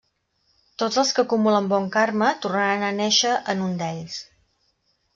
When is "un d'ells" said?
3.71-4.21